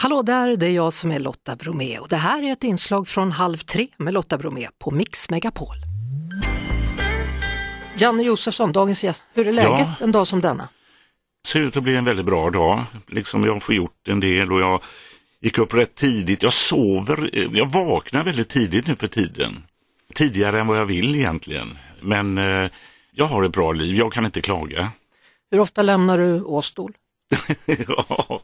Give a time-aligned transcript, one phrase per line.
[0.00, 3.08] Hallå där, det är jag som är Lotta Bromé och det här är ett inslag
[3.08, 5.76] från Halv tre med Lotta Bromé på Mix Megapol.
[7.96, 9.26] Janne Josefsson, dagens gäst.
[9.32, 10.04] Hur är läget Ja.
[10.04, 10.68] en dag som denna?
[11.46, 12.84] ser ut att bli en väldigt bra dag.
[13.06, 14.82] Liksom jag får gjort en del och jag
[15.40, 16.42] gick upp rätt tidigt.
[16.42, 19.62] Jag sover, eh, jag vaknar väldigt tidigt nu för tiden.
[20.14, 21.78] Tidigare än vad jag vill egentligen.
[22.00, 22.70] Men eh,
[23.12, 24.90] jag har ett bra liv, jag kan inte klaga.
[25.50, 26.92] Hur ofta lämnar du Åstol?
[27.88, 28.40] Ja.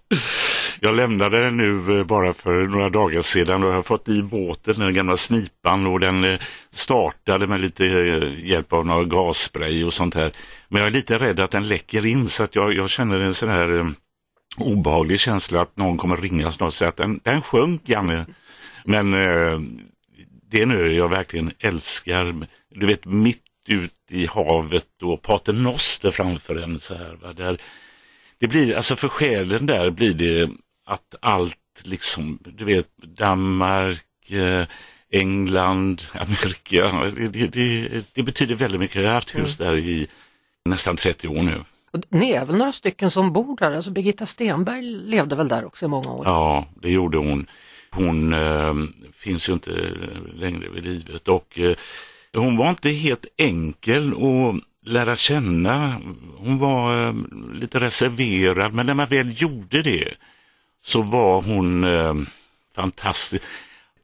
[0.80, 4.22] Jag lämnade den nu eh, bara för några dagar sedan och jag har fått i
[4.22, 9.84] båten, den gamla snipan och den eh, startade med lite eh, hjälp av några gasspray
[9.84, 10.32] och sånt här.
[10.68, 13.34] Men jag är lite rädd att den läcker in så att jag, jag känner en
[13.34, 13.94] sån här
[14.56, 18.26] obehaglig känsla att någon kommer ringa snart och säga att den, den sjönk Janne.
[18.84, 19.60] Men eh,
[20.50, 22.46] det är en ö jag verkligen älskar.
[22.70, 27.18] Du vet mitt ut i havet och Pater Noster framför en så här.
[27.22, 27.32] Va?
[27.32, 27.58] Där,
[28.38, 30.50] det blir, alltså för själen där blir det
[30.86, 34.66] att allt liksom, du vet Danmark, eh,
[35.10, 38.96] England, Amerika, det, det, det, betyder väldigt mycket.
[38.96, 40.08] Jag har haft hus där i
[40.64, 41.64] nästan 30 år nu.
[41.92, 43.72] Och Ni är väl några stycken som bor där?
[43.72, 46.22] Alltså Birgitta Stenberg levde väl där också i många år?
[46.26, 47.46] Ja, det gjorde hon.
[47.90, 48.74] Hon eh,
[49.16, 49.70] finns ju inte
[50.34, 51.76] längre vid livet och eh,
[52.32, 56.00] hon var inte helt enkel att lära känna.
[56.36, 57.14] Hon var eh,
[57.54, 60.14] lite reserverad, men när man väl gjorde det
[60.84, 62.14] så var hon eh,
[62.74, 63.44] fantastisk.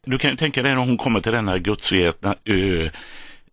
[0.07, 2.91] Du kan ju tänka dig när hon kommer till denna gudsvetna ö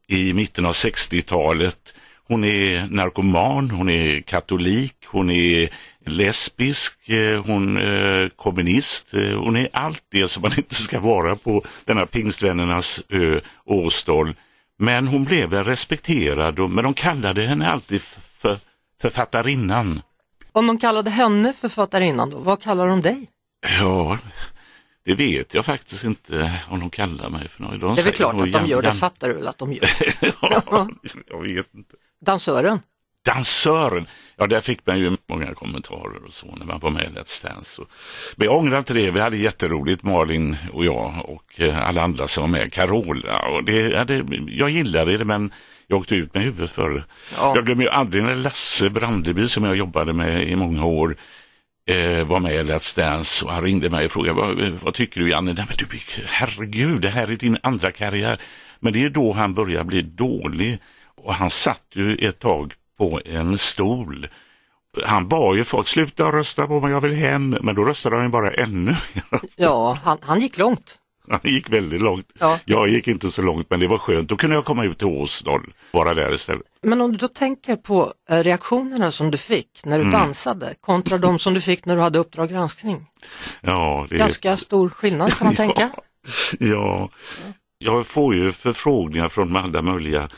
[0.07, 1.95] i mitten av 60-talet.
[2.27, 5.69] Hon är narkoman, hon är katolik, hon är
[6.05, 11.35] lesbisk, eh, hon är kommunist, eh, hon är allt det som man inte ska vara
[11.35, 14.35] på denna pingstvännernas ö Åstol.
[14.79, 18.59] Men hon blev respekterad, och, men de kallade henne alltid för
[19.01, 20.01] författarinnan.
[20.51, 23.29] Om de kallade henne författarinnan då, vad kallar de dig?
[23.79, 24.17] Ja,
[25.05, 27.81] det vet jag faktiskt inte om de kallar mig för något.
[27.81, 29.89] De Det är väl klart att de gör, det fattar du väl att de gör.
[30.41, 30.87] ja,
[31.27, 31.95] jag vet inte.
[32.25, 32.79] Dansören?
[33.27, 37.19] Dansören, ja där fick man ju många kommentarer och så när man var med i
[37.19, 37.81] Let's Dance.
[37.81, 37.87] Och,
[38.35, 42.27] men jag ångrar inte det, vi hade jätteroligt Malin och jag och eh, alla andra
[42.27, 43.39] som var med, Carola.
[43.39, 45.51] Och det, ja, det, jag gillade det men
[45.87, 47.05] jag åkte ut med huvudet för.
[47.37, 47.53] Ja.
[47.55, 51.17] Jag glömmer ju aldrig när Lasse Brandeby som jag jobbade med i många år
[51.89, 55.21] eh, var med i Let's Dance och han ringde mig och frågade vad, vad tycker
[55.21, 55.53] du Janne?
[55.53, 58.39] Nej, men du, herregud, det här är din andra karriär.
[58.79, 60.79] Men det är då han börjar bli dålig
[61.17, 64.27] och han satt ju ett tag på en stol.
[65.05, 68.25] Han bad ju folk sluta rösta på mig, jag vill hem, men då röstade han
[68.25, 68.95] ju bara ännu.
[69.55, 70.97] Ja, han, han gick långt.
[71.29, 72.27] Han gick väldigt långt.
[72.39, 72.59] Ja.
[72.65, 74.29] Jag gick inte så långt, men det var skönt.
[74.29, 76.63] Då kunde jag komma ut till Åsdal, vara där istället.
[76.81, 80.19] Men om du då tänker på eh, reaktionerna som du fick när du Mm.
[80.19, 83.05] dansade kontra de som du fick när du hade Uppdrag granskning.
[83.61, 85.89] Ja, det Ganska stor skillnad kan man tänka.
[86.59, 87.09] Ja,
[87.77, 90.29] jag får ju förfrågningar från alla möjliga.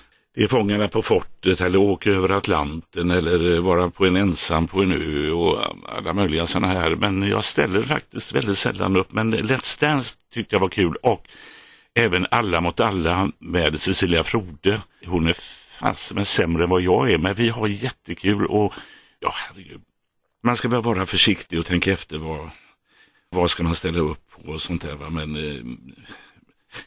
[0.42, 4.92] Är Fångarna på fortet eller Åka över Atlanten eller vara på en ensam på en
[4.92, 5.60] ö och
[5.98, 6.96] alla möjliga sådana här.
[6.96, 9.12] Men jag ställer faktiskt väldigt sällan upp.
[9.12, 11.28] Men Let's Dance tyckte jag var kul och
[11.96, 14.82] även Alla mot alla med Cecilia Frode.
[15.06, 15.36] Hon är
[15.80, 18.74] fast men sämre än vad jag är, men vi har jättekul och
[19.20, 19.82] ja, herregud.
[20.44, 22.50] Man ska väl vara försiktig och tänka efter vad,
[23.30, 24.96] vad ska man ställa upp på och sånt där.
[24.96, 25.10] Va?
[25.10, 25.64] Men eh,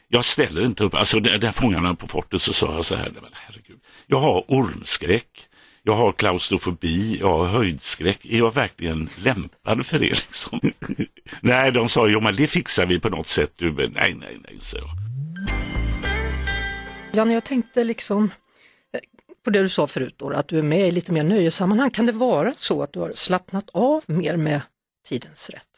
[0.07, 0.93] jag ställer inte upp.
[0.93, 3.79] Alltså där, där fångarna på fortet så sa jag så här, men herregud.
[4.07, 5.49] Jag har ormskräck.
[5.85, 8.25] Jag har klaustrofobi, jag har höjdskräck.
[8.25, 10.05] Är jag verkligen lämpad för det?
[10.09, 10.59] Liksom?
[11.41, 13.53] nej, de sa, jo men det fixar vi på något sätt.
[13.55, 14.89] Du, men nej, nej, nej, så jag.
[17.13, 18.31] Janne, jag tänkte liksom
[18.93, 18.99] eh,
[19.43, 21.89] på det du sa förut då, att du är med i lite mer nöjessammanhang.
[21.89, 24.61] Kan det vara så att du har slappnat av mer med
[25.07, 25.72] tidens rätt?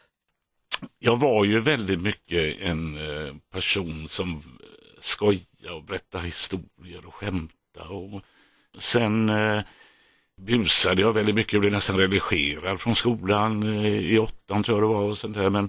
[0.98, 4.40] Jag var ju väldigt mycket en eh, person som eh,
[5.00, 7.88] skojade och berättade historier och skämtade.
[7.88, 8.22] Och
[8.78, 9.62] sen eh,
[10.40, 14.94] busade jag väldigt mycket och blev nästan relegerad från skolan i åttan tror jag det
[14.94, 15.02] var.
[15.02, 15.50] Och sånt där.
[15.50, 15.68] Men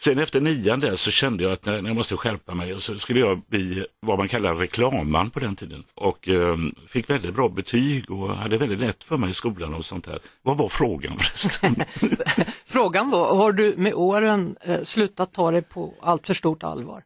[0.00, 2.98] sen efter nian där så kände jag att när, jag måste skärpa mig och så
[2.98, 5.84] skulle jag bli vad man kallar reklamman på den tiden.
[5.94, 6.56] Och eh,
[6.88, 10.18] fick väldigt bra betyg och hade väldigt lätt för mig i skolan och sånt där.
[10.42, 11.76] Vad var frågan förresten?
[12.66, 17.02] Frågan var, har du med åren eh, slutat ta det på allt för stort allvar?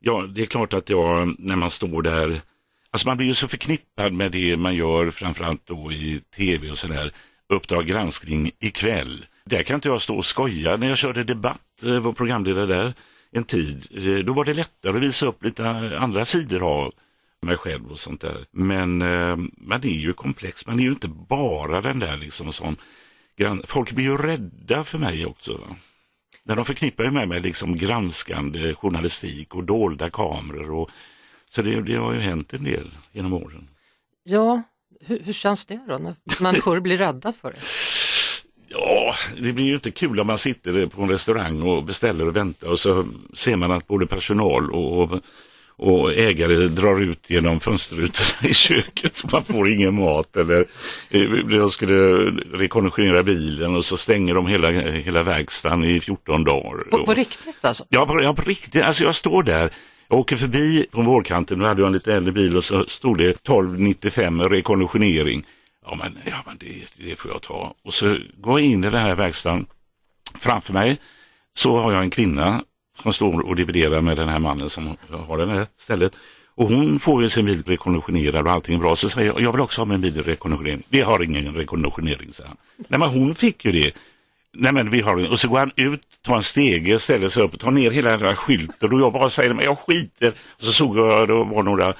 [0.00, 2.40] Ja, det är klart att jag, när man står där,
[2.90, 6.78] alltså man blir ju så förknippad med det man gör, framförallt då i tv och
[6.78, 7.12] sådär,
[7.48, 9.24] Uppdrag granskning ikväll.
[9.44, 10.76] Där kan inte jag stå och skoja.
[10.76, 12.94] När jag körde debatt, eh, var programledare där
[13.30, 15.68] en tid, eh, då var det lättare att visa upp lite
[15.98, 16.92] andra sidor av
[17.42, 18.46] mig själv och sånt där.
[18.50, 22.76] Men eh, man är ju komplex, man är ju inte bara den där liksom sån,
[23.64, 25.56] folk blir ju rädda för mig också.
[25.56, 25.76] Va?
[26.44, 30.70] När de förknippar ju med mig liksom granskande journalistik och dolda kameror.
[30.70, 30.90] Och,
[31.48, 33.68] så det, det har ju hänt en del genom åren.
[34.24, 34.62] Ja,
[35.00, 37.58] hur, hur känns det då när människor blir rädda för det?
[39.40, 42.68] Det blir ju inte kul om man sitter på en restaurang och beställer och väntar
[42.68, 45.20] och så ser man att både personal och,
[45.76, 50.66] och ägare drar ut genom fönsterrutorna i köket och man får ingen mat eller
[51.10, 51.94] de eh, skulle
[52.52, 56.90] rekonditionera bilen och så stänger de hela, hela verkstaden i 14 dagar.
[56.90, 57.84] På, på riktigt alltså?
[57.88, 58.82] Ja, på, ja, på riktigt.
[58.82, 59.72] Alltså jag står där
[60.12, 63.18] jag åker förbi på vårkanten, nu hade jag en lite äldre bil och så stod
[63.18, 65.44] det 1295 rekonditionering.
[65.84, 67.74] Ja men, ja, men det, det får jag ta.
[67.82, 69.66] Och så går jag in i den här verkstaden.
[70.34, 71.00] Framför mig
[71.54, 72.64] så har jag en kvinna
[73.02, 74.96] som står och dividerar med den här mannen som
[75.26, 76.12] har det här stället.
[76.54, 78.96] Och hon får ju sin bil rekonditionerad och allting är bra.
[78.96, 80.82] Så säger jag, jag vill också ha min bil rekonditionerad.
[80.88, 82.56] Vi har ingen rekonditionering, säger han.
[82.88, 83.92] Nej men hon fick ju det.
[84.54, 87.54] Nej men vi har Och så går han ut, tar en stege, ställer sig upp
[87.54, 90.28] och tar ner hela den här skylten och jag bara säger, men jag skiter.
[90.28, 91.94] Och så såg jag, det var några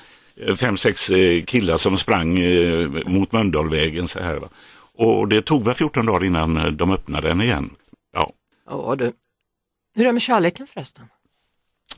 [0.56, 4.36] fem, sex eh, killar som sprang eh, mot Mölndalvägen så här.
[4.36, 4.48] Va?
[4.94, 7.70] Och det tog väl 14 dagar innan de öppnade den igen.
[8.12, 8.32] Ja.
[8.66, 9.12] Ja du.
[9.94, 11.04] Hur är det med kärleken förresten?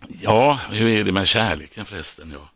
[0.09, 2.31] Ja, hur är det med kärleken förresten?
[2.33, 2.51] Ja.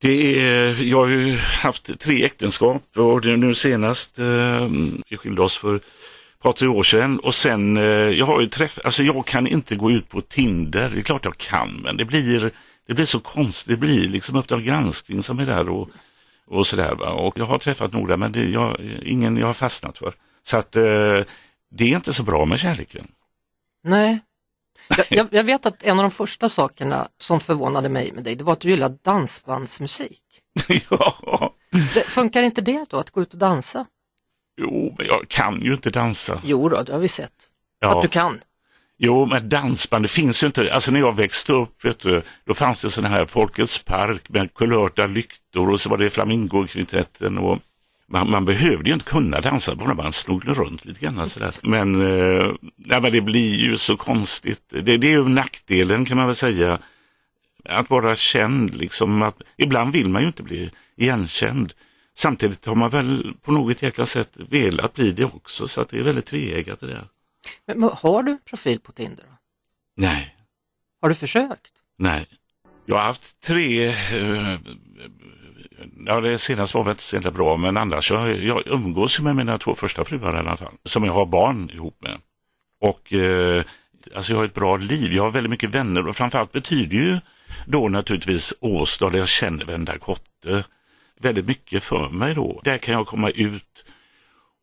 [0.00, 4.68] Det är, jag har ju haft tre äktenskap och nu senast, eh,
[5.08, 5.80] vi skilde oss för
[6.44, 7.84] par, tre år sedan och sen, eh,
[8.18, 11.24] jag har ju träffat, alltså jag kan inte gå ut på Tinder, det är klart
[11.24, 12.50] jag kan, men det blir,
[12.86, 15.88] det blir så konstigt, det blir liksom Uppdrag granskning som är där och,
[16.46, 17.00] och sådär.
[17.00, 20.14] Och jag har träffat några, men det, jag, ingen jag har fastnat för.
[20.42, 20.82] Så att eh,
[21.70, 23.06] det är inte så bra med kärleken.
[23.84, 24.20] Nej.
[25.10, 28.44] Jag, jag, vet att en av de första sakerna som förvånade mig med dig, det
[28.44, 30.22] var att du gillar dansbandsmusik.
[30.90, 31.54] ja.
[31.70, 33.86] Det, funkar inte det då, att gå ut och dansa?
[34.60, 36.40] Jo, men jag kan ju inte dansa.
[36.44, 37.32] Jo då, det har vi sett.
[37.78, 37.96] Ja.
[37.96, 38.40] Att du kan.
[38.98, 40.74] Jo, men dansband, det finns ju inte.
[40.74, 44.54] Alltså när jag växte upp, vet du, då fanns det sådana här Folkets park med
[44.54, 47.58] kulörta lyktor och så var det flamingokvintetten och
[48.06, 51.18] man, man, behövde ju inte kunna dansa, bara man slog runt lite grann.
[51.18, 51.54] Alltså Sådär.
[51.62, 54.62] Men, eh, nej, men det blir ju så konstigt.
[54.68, 56.78] Det, det är ju nackdelen kan man väl säga.
[57.68, 59.22] Att vara känd, liksom.
[59.22, 61.72] Att, ibland vill man ju inte bli igenkänd.
[62.16, 65.98] Samtidigt har man väl på något jäkla sätt velat bli det också, så att det
[65.98, 67.04] är väldigt tveeggat det där.
[67.66, 69.24] Men, har du profil på Tinder?
[69.96, 70.36] Nej.
[71.02, 71.72] Har du försökt?
[71.98, 72.26] Nej.
[72.86, 74.58] Jag har haft tre, eh,
[76.06, 79.58] ja det senaste var väl inte så bra, men annars jag, jag umgås med mina
[79.58, 82.18] två första fruar i alla fall, som jag har barn ihop med.
[82.80, 83.64] Och eh,
[84.14, 87.18] alltså jag har ett bra liv, jag har väldigt mycket vänner och framförallt betyder ju
[87.66, 90.64] då naturligtvis Åstad, jag känner varenda kotte
[91.20, 92.60] väldigt mycket för mig då.
[92.64, 93.84] Där kan jag komma ut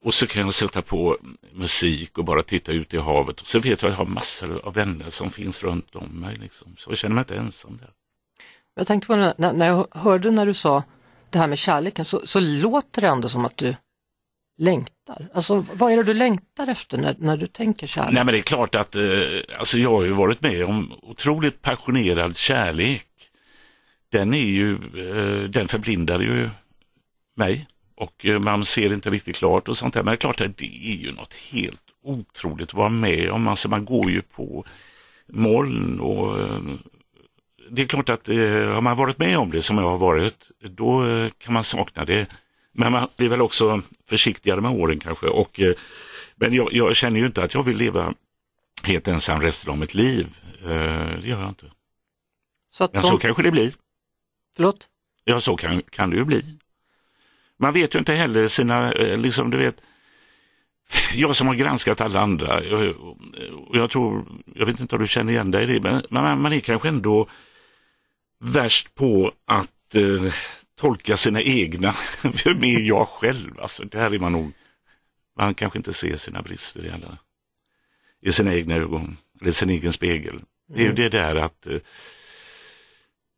[0.03, 1.17] och så kan jag sätta på
[1.51, 3.41] musik och bara titta ut i havet.
[3.41, 6.35] Och så vet jag att jag har massor av vänner som finns runt om mig.
[6.35, 6.75] Liksom.
[6.77, 7.89] Så jag känner mig inte ensam där.
[8.75, 10.83] Jag tänkte på när, när jag hörde när du sa
[11.29, 13.75] det här med kärleken så, så låter det ändå som att du
[14.57, 15.27] längtar?
[15.33, 18.13] Alltså vad är det du längtar efter när, när du tänker kärlek?
[18.13, 19.01] Nej men det är klart att eh,
[19.59, 23.07] alltså jag har ju varit med om otroligt passionerad kärlek
[24.11, 26.49] den är ju, eh, den förblindar ju
[27.35, 27.67] mig
[28.01, 30.03] och eh, man ser inte riktigt klart och sånt där.
[30.03, 33.47] Men det är klart att det är ju något helt otroligt att vara med om.
[33.47, 34.65] Alltså man går ju på
[35.27, 36.61] moln och eh,
[37.69, 41.03] det är klart att har man varit med om det som jag har varit, då
[41.37, 42.27] kan man sakna det.
[42.73, 45.25] Men man blir väl också försiktigare med åren kanske.
[45.27, 45.59] Och,
[46.35, 48.13] men jag, jag känner ju inte att jag vill leva
[48.83, 50.27] helt ensam resten av mitt liv.
[50.63, 51.71] Det gör jag inte.
[52.69, 53.07] Så men de...
[53.07, 53.73] så kanske det blir.
[54.55, 54.89] Förlåt?
[55.23, 56.57] Ja, så kan, kan det ju bli.
[57.61, 59.81] Man vet ju inte heller sina, eh, liksom du vet,
[61.13, 62.95] jag som har granskat alla andra, jag,
[63.73, 64.25] jag tror,
[64.55, 66.87] jag vet inte om du känner igen dig i det, men man, man är kanske
[66.87, 67.29] ändå
[68.39, 70.33] värst på att eh,
[70.79, 71.95] tolka sina egna,
[72.45, 73.59] vem är jag själv?
[73.59, 74.51] Alltså, där är man nog,
[75.37, 77.17] man kanske inte ser sina brister i alla,
[78.21, 80.41] i sina egna ögon, eller sin egen spegel.
[80.67, 80.95] Det är ju mm.
[80.95, 81.77] det där att eh,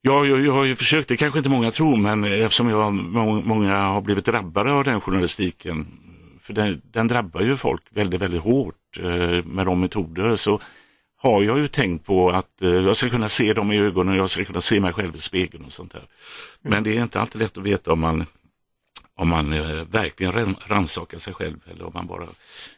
[0.05, 3.77] Ja, jag, jag har ju försökt, det kanske inte många tror, men eftersom jag, många
[3.77, 5.88] har blivit drabbade av den journalistiken,
[6.41, 10.60] för den, den drabbar ju folk väldigt, väldigt hårt eh, med de metoder, så
[11.17, 14.29] har jag ju tänkt på att eh, jag ska kunna se dem i ögonen, jag
[14.29, 16.07] ska kunna se mig själv i spegeln och sånt där.
[16.62, 16.83] Men mm.
[16.83, 18.25] det är inte alltid lätt att veta om man,
[19.15, 22.27] om man eh, verkligen rannsakar sig själv eller om man bara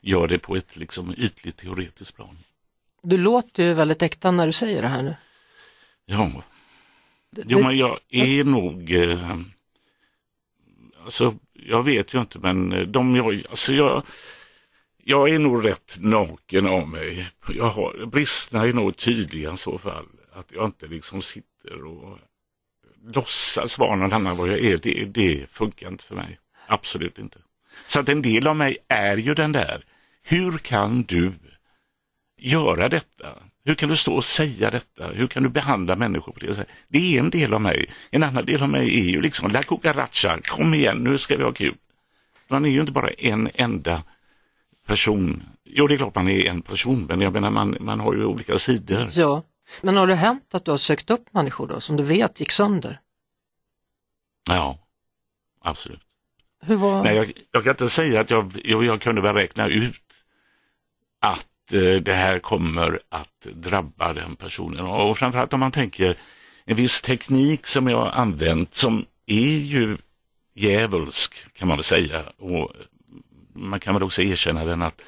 [0.01, 2.37] gör det på ett liksom, ytligt teoretiskt plan.
[3.03, 5.15] Du låter ju väldigt äkta när du säger det här nu.
[6.05, 6.31] Ja,
[7.45, 8.91] Jo, men jag är nog...
[8.91, 9.39] Eh,
[11.03, 13.41] alltså, jag vet ju inte, men de jag...
[13.49, 14.03] Alltså jag
[15.03, 17.27] Jag är nog rätt naken av mig.
[17.47, 20.05] Jag har, bristerna är nog tydliga i så fall.
[20.33, 22.19] Att jag inte liksom sitter och
[23.13, 24.77] låtsas vara någon annan vad jag är.
[24.77, 26.39] Det, det funkar inte för mig.
[26.67, 27.39] Absolut inte.
[27.87, 29.85] Så att en del av mig är ju den där.
[30.23, 31.33] Hur kan du
[32.37, 33.27] göra detta?
[33.65, 35.07] Hur kan du stå och säga detta?
[35.07, 36.73] Hur kan du behandla människor på det sättet?
[36.87, 37.89] Det är en del av mig.
[38.11, 41.43] En annan del av mig är ju liksom, la cucaracha, kom igen, nu ska vi
[41.43, 41.75] ha kul.
[42.47, 44.03] Man är ju inte bara en enda
[44.87, 45.43] person.
[45.63, 48.25] Jo, det är klart man är en person, men jag menar man, man har ju
[48.25, 49.07] olika sidor.
[49.11, 49.43] Ja,
[49.81, 52.51] men har det hänt att du har sökt upp människor då, som du vet gick
[52.51, 52.99] sönder?
[54.49, 54.79] Ja,
[55.61, 56.01] absolut.
[56.61, 57.03] Hur var...
[57.03, 60.01] Nej, jag, jag kan inte säga att jag, jag, jag kunde väl räkna ut
[61.19, 64.85] att Eh, det här kommer att drabba den personen.
[64.85, 66.17] Och framförallt om man tänker
[66.65, 69.97] en viss teknik som jag har använt som är ju
[70.55, 72.23] djävulsk kan man väl säga.
[72.37, 72.71] Och
[73.53, 75.01] man kan väl också erkänna den att,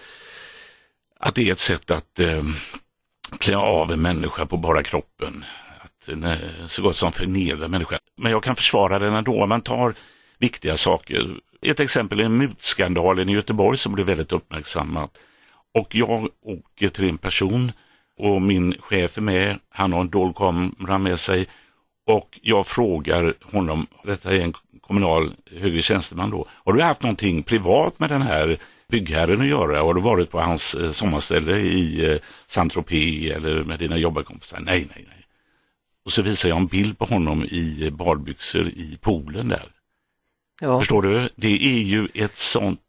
[1.19, 2.43] att det är ett sätt att eh,
[3.39, 5.45] klä av en människa på bara kroppen.
[5.81, 7.99] Att eh, så gott som förnedra människan.
[8.17, 9.45] Men jag kan försvara den ändå.
[9.45, 9.95] Man tar
[10.37, 11.39] viktiga saker.
[11.61, 15.17] Ett exempel är mutskandalen i Göteborg som blev väldigt uppmärksammat.
[15.77, 17.71] Och jag åker till en person
[18.17, 19.59] och min chef är med.
[19.69, 21.47] Han har en dold kamera med sig
[22.07, 27.43] och jag frågar honom, detta är en kommunal högre tjänsteman då, har du haft någonting
[27.43, 29.81] privat med den här byggherren att göra?
[29.81, 32.17] Har du varit på hans eh, sommarställe i eh,
[32.47, 34.59] Saint-Tropez eller med dina jobbarkompisar?
[34.59, 35.25] Nej, nej, nej.
[36.05, 39.71] Och så visar jag en bild på honom i badbyxor i poolen där.
[40.61, 40.79] Ja.
[40.79, 41.29] Förstår du?
[41.35, 42.79] Det är ju ett sånt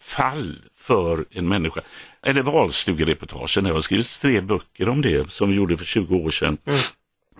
[0.00, 1.80] fall för en människa.
[2.22, 6.30] Eller valstugereportagen, det har skrivits tre böcker om det som vi gjorde för 20 år
[6.30, 6.58] sedan.
[6.64, 6.80] Mm.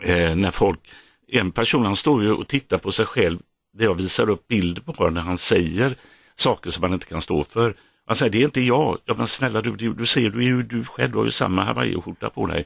[0.00, 0.81] Eh, när folk,
[1.29, 3.38] en person han står ju och tittar på sig själv,
[3.79, 5.97] det jag visar upp bilder på när han säger
[6.35, 7.76] saker som han inte kan stå för.
[8.07, 8.99] Han säger, det är inte jag.
[9.05, 11.31] Ja, men snälla du, du, du ser, du är ju du själv, du har ju
[11.31, 12.65] samma hawaiiskjorta på dig.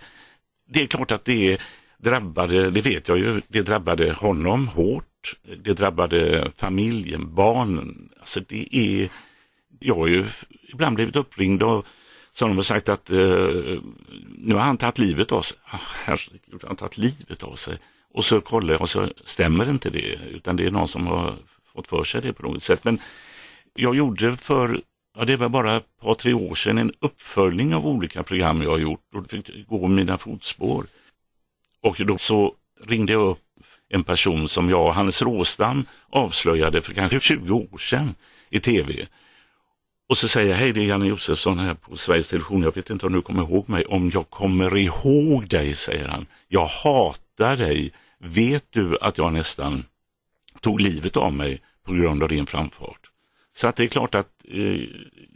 [0.68, 1.58] Det är klart att det
[1.98, 5.04] drabbade, det vet jag ju, det drabbade honom hårt.
[5.64, 8.08] Det drabbade familjen, barnen.
[8.20, 9.10] Alltså det är,
[9.80, 10.24] jag har ju
[10.68, 11.86] ibland blivit uppringd och
[12.32, 13.48] som de har sagt att eh,
[14.38, 15.58] nu har han tagit livet av sig.
[15.72, 17.78] Oh, herregud, han tagit livet av sig.
[18.14, 21.36] Och så kollar jag och så stämmer inte det, utan det är någon som har
[21.74, 22.84] fått för sig det på något sätt.
[22.84, 22.98] Men
[23.74, 24.82] jag gjorde för,
[25.16, 28.70] ja det var bara ett par tre år sedan, en uppföljning av olika program jag
[28.70, 30.84] har gjort och fick gå mina fotspår.
[31.82, 33.38] Och då så ringde jag upp
[33.88, 38.14] en person som jag och Hannes Råstam avslöjade för kanske 20 år sedan
[38.50, 39.06] i tv.
[40.10, 42.90] Och så säger jag, hej det är Janne Josefsson här på Sveriges Television, jag vet
[42.90, 43.84] inte om du kommer ihåg mig.
[43.84, 46.26] Om jag kommer ihåg dig, säger han.
[46.48, 47.92] Jag hatar dig.
[48.18, 49.84] Vet du att jag nästan
[50.60, 53.00] tog livet av mig på grund av din framfart?
[53.56, 54.82] Så att det är klart att eh,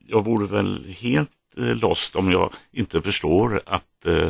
[0.06, 4.28] jag vore väl helt eh, lost om jag inte förstår att eh,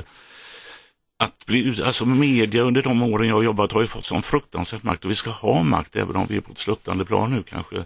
[1.16, 4.82] att bli, alltså media under de åren jag har jobbat har ju fått sån fruktansvärt
[4.82, 7.42] makt och vi ska ha makt även om vi är på ett sluttande plan nu
[7.42, 7.84] kanske.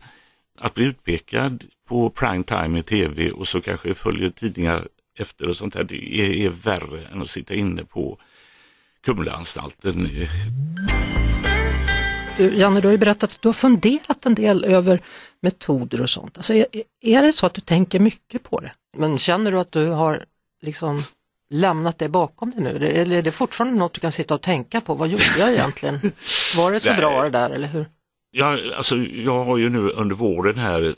[0.61, 4.89] Att bli utpekad på prime time i tv och så kanske följer tidningar
[5.19, 8.19] efter och sånt där, det är, är värre än att sitta inne på
[9.05, 10.11] Kumlaanstalten.
[12.37, 15.01] Du, Janne, du har ju berättat att du har funderat en del över
[15.41, 16.37] metoder och sånt.
[16.37, 16.67] Alltså, är,
[17.01, 18.73] är det så att du tänker mycket på det?
[18.97, 20.25] Men känner du att du har
[20.63, 21.03] liksom
[21.51, 22.89] lämnat det bakom dig nu?
[22.89, 24.95] Eller är det fortfarande något du kan sitta och tänka på?
[24.95, 26.01] Vad gjorde jag egentligen?
[26.57, 27.87] Var det så bra det där eller hur?
[28.31, 30.95] Jag, alltså, jag har ju nu under våren här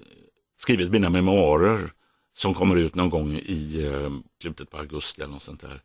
[0.58, 1.92] skrivit mina memoarer
[2.36, 4.10] som kommer ut någon gång i eh,
[4.40, 5.80] slutet på augusti eller något sånt där.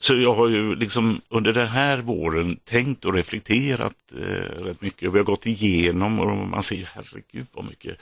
[0.00, 5.12] Så jag har ju liksom under den här våren tänkt och reflekterat eh, rätt mycket.
[5.12, 7.98] Vi har gått igenom och man ser herregud vad mycket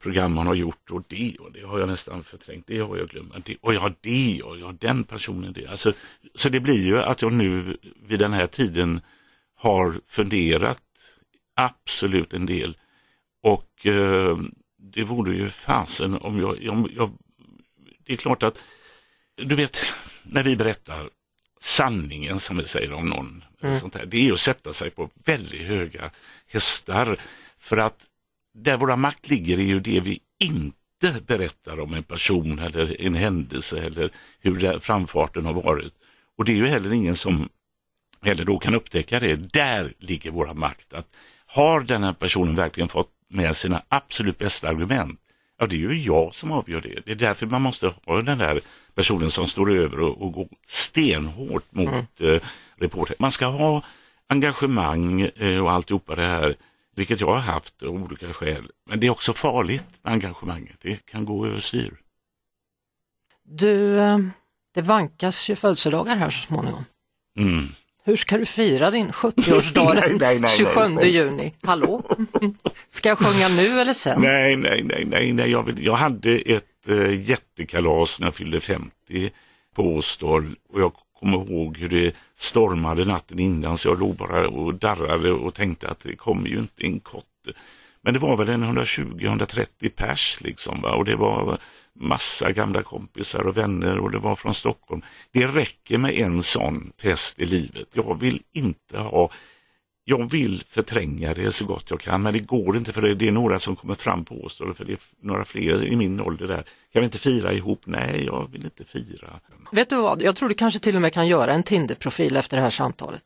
[0.00, 3.08] program man har gjort och det och det har jag nästan förträngt, det har jag
[3.08, 3.46] glömt.
[3.46, 5.66] Det, och jag har det och jag har den personen det.
[5.66, 5.92] Alltså,
[6.34, 9.00] så det blir ju att jag nu vid den här tiden
[9.56, 10.82] har funderat
[11.64, 12.76] absolut en del.
[13.42, 14.38] Och eh,
[14.78, 17.18] det vore ju fasen om jag, om jag...
[18.04, 18.62] Det är klart att,
[19.36, 19.82] du vet,
[20.22, 21.10] när vi berättar
[21.60, 23.80] sanningen som vi säger om någon, mm.
[23.80, 26.10] sånt här, det är att sätta sig på väldigt höga
[26.46, 27.20] hästar.
[27.58, 28.06] För att
[28.54, 33.14] där våra makt ligger är ju det vi inte berättar om en person eller en
[33.14, 35.94] händelse eller hur framfarten har varit.
[36.38, 37.48] Och det är ju heller ingen som
[38.22, 39.36] heller då kan upptäcka det.
[39.36, 40.92] Där ligger våra makt.
[40.92, 41.16] Att
[41.52, 45.20] har den här personen verkligen fått med sina absolut bästa argument?
[45.58, 47.02] Ja, det är ju jag som avgör det.
[47.04, 48.60] Det är därför man måste ha den där
[48.94, 52.34] personen som står över och, och går stenhårt mot mm.
[52.34, 52.40] eh,
[52.76, 53.16] reporter.
[53.18, 53.82] Man ska ha
[54.28, 56.56] engagemang eh, och alltihopa det här,
[56.96, 58.70] vilket jag har haft av olika skäl.
[58.86, 60.76] Men det är också farligt med engagemanget.
[60.80, 62.00] Det kan gå överstyr.
[63.44, 64.18] Du, eh,
[64.74, 66.84] det vankas ju födelsedagar här så småningom.
[67.38, 67.68] Mm.
[68.04, 71.10] Hur ska du fira din 70-årsdag Nej, den nej, nej, 27 nej.
[71.10, 71.54] juni?
[71.62, 72.02] Hallå?
[72.92, 74.22] Ska jag sjunga nu eller sen?
[74.22, 75.50] Nej, nej, nej, nej, nej.
[75.50, 78.90] Jag, vill, jag hade ett eh, jättekalas när jag fyllde 50
[79.74, 84.48] på Åstol och jag kommer ihåg hur det stormade natten innan så jag låg bara
[84.48, 87.52] och darrade och tänkte att det kommer ju inte en kotte.
[88.02, 90.94] Men det var väl en 120-130 pers liksom va?
[90.94, 91.58] och det var
[91.94, 95.02] massa gamla kompisar och vänner och det var från Stockholm.
[95.32, 97.88] Det räcker med en sån fest i livet.
[97.92, 99.30] Jag vill inte ha
[100.04, 103.32] jag vill förtränga det så gott jag kan men det går inte för det, är
[103.32, 106.64] några som kommer fram på oss för det är några fler i min ålder där.
[106.92, 107.82] Kan vi inte fira ihop?
[107.86, 109.40] Nej, jag vill inte fira.
[109.72, 112.56] Vet du vad, jag tror du kanske till och med kan göra en Tinder-profil efter
[112.56, 113.24] det här samtalet.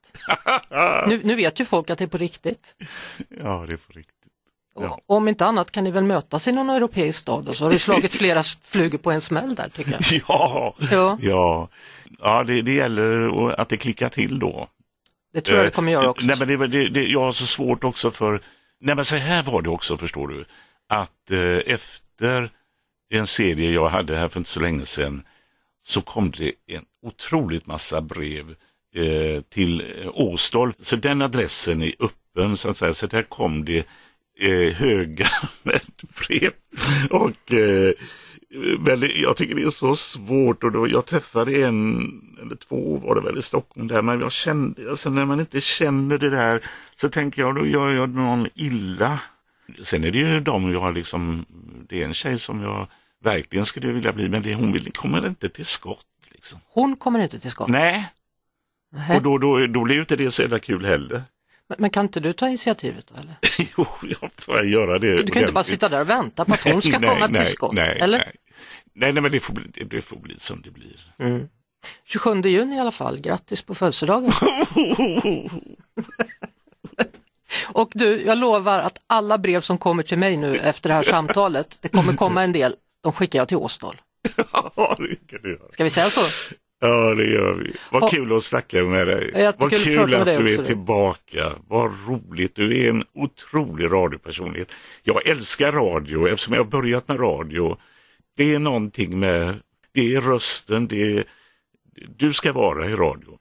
[1.09, 2.77] nu, nu vet ju folk att det är på riktigt.
[3.29, 4.14] Ja, det är på riktigt.
[4.81, 5.01] Ja.
[5.07, 7.79] Om inte annat kan ni väl mötas i någon europeisk stad och så har du
[7.79, 10.01] slagit flera flugor på en smäll där tycker jag.
[10.29, 11.69] Ja, Ja, ja.
[12.19, 14.69] ja det, det gäller att det klickar till då.
[15.35, 16.27] det tror jag det kommer göra också.
[16.27, 18.41] Nej, men det, det, det, jag har så svårt också för,
[18.81, 20.45] nej men så här var det också förstår du,
[20.89, 22.51] att eh, efter
[23.11, 25.23] en serie jag hade här för inte så länge sedan
[25.87, 28.55] så kom det en otroligt massa brev
[28.95, 30.73] eh, till eh, Åstol.
[30.81, 33.87] Så den adressen är öppen så att säga, så där kom det
[34.41, 35.29] eh, höga
[35.63, 35.81] med
[36.19, 36.53] brev.
[37.11, 37.93] Och eh,
[38.79, 42.11] men jag tycker det är så svårt och då, jag träffade en
[42.43, 45.61] eller två var det väl i Stockholm där, men jag kände, alltså när man inte
[45.61, 46.61] känner det där
[46.97, 49.21] så tänker jag då gör jag någon illa.
[49.85, 51.45] Sen är det ju de jag liksom,
[51.89, 52.89] det är en tjej som jag
[53.25, 56.07] verkligen skulle vilja bli, men det, hon vill, kommer inte till skott.
[56.31, 56.61] Liksom.
[56.69, 57.69] Hon kommer inte till skott.
[57.69, 58.13] Nej,
[59.15, 61.23] och då, då, då blir ju inte det så jävla kul heller.
[61.69, 63.37] Men, men kan inte du ta initiativet eller?
[63.77, 63.87] jo,
[64.21, 65.17] jag får göra det.
[65.17, 67.29] Du, du kan inte bara sitta där och vänta på att hon ska Nej, komma
[67.29, 68.19] till skott, Nej, eller?
[68.19, 68.37] nej.
[68.93, 71.15] nej, nej, men det får, bli, det, det får bli som det blir.
[71.19, 71.49] Mm.
[72.05, 74.33] 27 juni i alla fall, grattis på födelsedagen.
[77.69, 81.03] Och du, jag lovar att alla brev som kommer till mig nu efter det här
[81.03, 84.01] samtalet, det kommer komma en del, de skickar jag till Åstol.
[84.53, 85.73] ja, det kan du göra.
[85.73, 86.21] Ska vi säga så?
[86.87, 87.73] Ja, det gör vi.
[87.91, 89.55] Vad Ha- kul att snacka med dig.
[89.59, 91.53] Vad kul att du är tillbaka.
[91.69, 92.55] Vad roligt.
[92.55, 94.73] Du är en otrolig radiopersonlighet.
[95.03, 97.77] Jag älskar radio eftersom jag har börjat med radio.
[98.37, 99.55] Det är någonting med,
[99.93, 101.25] det är rösten, det är,
[102.17, 103.39] du ska vara i radio.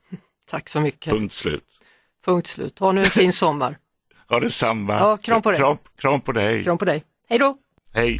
[0.49, 1.13] Tack så mycket.
[1.13, 1.63] Punkt slut.
[2.25, 2.79] Punkt slut.
[2.79, 3.77] Ha nu en fin sommar.
[4.29, 4.93] Ha detsamma.
[4.93, 5.59] Ja, kram på dig.
[5.59, 6.63] Kram, kram på dig.
[6.63, 7.03] Kram på dig.
[7.29, 7.57] Hej då!
[7.93, 8.19] Hej.